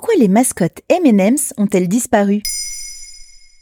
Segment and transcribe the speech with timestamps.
[0.00, 2.40] Pourquoi les mascottes M&M's ont-elles disparu?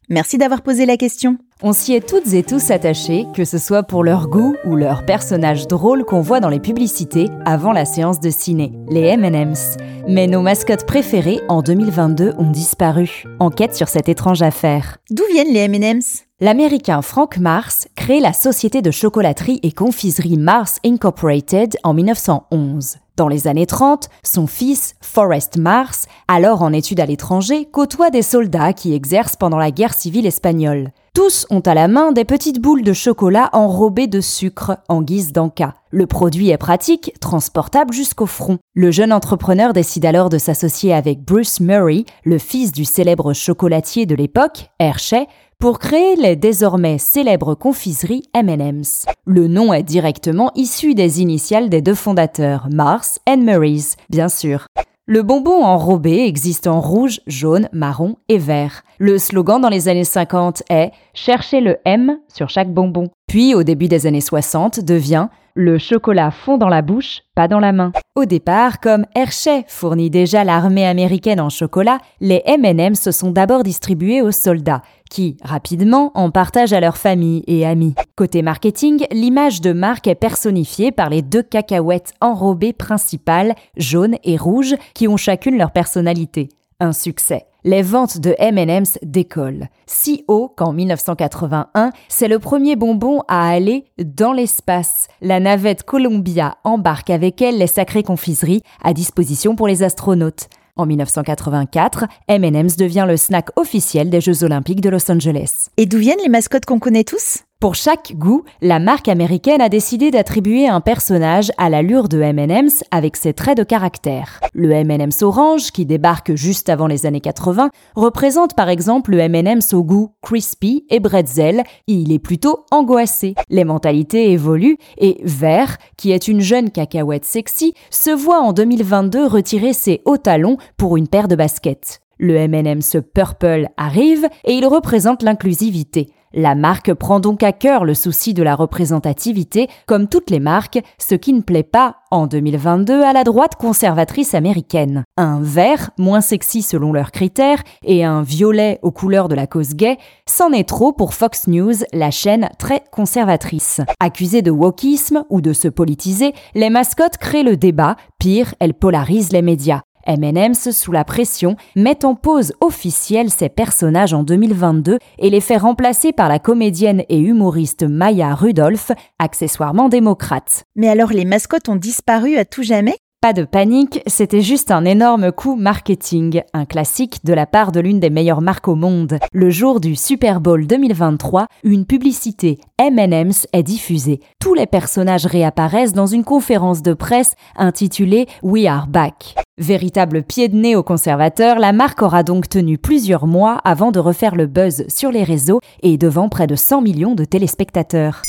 [0.09, 1.37] Merci d'avoir posé la question.
[1.65, 5.05] On s'y est toutes et tous attachés, que ce soit pour leur goût ou leurs
[5.05, 9.79] personnages drôles qu'on voit dans les publicités avant la séance de ciné, les M&M's.
[10.07, 13.25] Mais nos mascottes préférées en 2022 ont disparu.
[13.41, 14.99] Enquête sur cette étrange affaire.
[15.11, 16.23] D'où viennent les M&M's?
[16.39, 22.99] L'américain Frank Mars crée la société de chocolaterie et confiserie Mars Incorporated en 1911.
[23.19, 28.23] Dans les années 30, son fils, Forrest Mars, alors en études à l'étranger, côtoie des
[28.23, 30.93] soldats qui exercent pendant la guerre civile espagnole.
[31.15, 35.33] Tous ont à la main des petites boules de chocolat enrobées de sucre en guise
[35.33, 35.75] d'enca.
[35.91, 38.59] Le produit est pratique, transportable jusqu'au front.
[38.75, 44.07] Le jeune entrepreneur décide alors de s'associer avec Bruce Murray, le fils du célèbre chocolatier
[44.07, 45.27] de l'époque, Hershey,
[45.59, 49.07] pour créer les désormais célèbres confiseries M&M's.
[49.27, 54.67] Le nom est directement issu des initiales des deux fondateurs, Mars et Murray's, bien sûr.
[55.07, 58.83] Le bonbon enrobé existe en rouge, jaune, marron et vert.
[58.99, 63.09] Le slogan dans les années 50 est Cherchez le M sur chaque bonbon.
[63.27, 67.59] Puis, au début des années 60, devient Le chocolat fond dans la bouche, pas dans
[67.59, 67.93] la main.
[68.17, 73.63] Au départ, comme Hershey fournit déjà l'armée américaine en chocolat, les M&M se sont d'abord
[73.63, 77.95] distribués aux soldats, qui, rapidement, en partagent à leurs familles et amis.
[78.17, 84.37] Côté marketing, l'image de marque est personnifiée par les deux cacahuètes enrobées principales, jaunes et
[84.37, 86.49] rouges, qui ont chacune leur personnalité.
[86.81, 87.47] Un succès.
[87.65, 89.69] Les ventes de M&M's décollent.
[89.87, 95.09] Si haut qu'en 1981, c'est le premier bonbon à aller dans l'espace.
[95.21, 100.49] La navette Columbia embarque avec elle les sacrées confiseries à disposition pour les astronautes.
[100.79, 105.71] En 1984, M&M's devient le snack officiel des Jeux Olympiques de Los Angeles.
[105.77, 107.43] Et d'où viennent les mascottes qu'on connaît tous?
[107.61, 112.85] Pour chaque goût, la marque américaine a décidé d'attribuer un personnage à l'allure de M&M's
[112.93, 114.39] avec ses traits de caractère.
[114.55, 119.75] Le M&M's orange, qui débarque juste avant les années 80, représente par exemple le M&M's
[119.75, 123.35] au goût crispy et bretzel, il est plutôt angoissé.
[123.49, 129.27] Les mentalités évoluent et Vert, qui est une jeune cacahuète sexy, se voit en 2022
[129.27, 132.03] retirer ses hauts talons pour une paire de baskets.
[132.21, 136.13] Le M&M's Purple arrive et il représente l'inclusivité.
[136.35, 140.81] La marque prend donc à cœur le souci de la représentativité, comme toutes les marques,
[140.99, 145.05] ce qui ne plaît pas, en 2022, à la droite conservatrice américaine.
[145.17, 149.75] Un vert, moins sexy selon leurs critères, et un violet aux couleurs de la cause
[149.75, 153.81] gay, c'en est trop pour Fox News, la chaîne très conservatrice.
[154.01, 159.33] Accusée de wokisme ou de se politiser, les mascottes créent le débat, pire, elles polarisent
[159.33, 159.83] les médias.
[160.07, 165.57] M&M's, sous la pression, met en pause officielle ses personnages en 2022 et les fait
[165.57, 170.65] remplacer par la comédienne et humoriste Maya Rudolph, accessoirement démocrate.
[170.77, 172.97] Mais alors les mascottes ont disparu à tout jamais?
[173.21, 177.81] Pas de panique, c'était juste un énorme coup marketing, un classique de la part de
[177.81, 179.19] l'une des meilleures marques au monde.
[179.33, 184.21] Le jour du Super Bowl 2023, une publicité M&M's est diffusée.
[184.41, 189.35] Tous les personnages réapparaissent dans une conférence de presse intitulée We Are Back.
[189.59, 193.99] Véritable pied de nez aux conservateurs, la marque aura donc tenu plusieurs mois avant de
[193.99, 198.23] refaire le buzz sur les réseaux et devant près de 100 millions de téléspectateurs.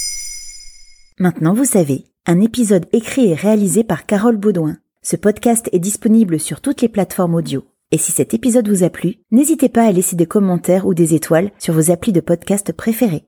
[1.20, 4.78] Maintenant vous savez un épisode écrit et réalisé par Carole Baudouin.
[5.02, 7.64] Ce podcast est disponible sur toutes les plateformes audio.
[7.90, 11.16] Et si cet épisode vous a plu, n'hésitez pas à laisser des commentaires ou des
[11.16, 13.26] étoiles sur vos applis de podcast préférés.